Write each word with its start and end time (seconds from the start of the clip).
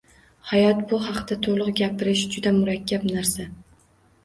Hayot 0.51 0.79
bu 0.93 0.99
haqda 1.03 1.37
to'liq 1.49 1.69
gapirish 1.81 2.25
juda 2.33 2.55
murakkab 2.59 3.09
narsa. 3.13 3.49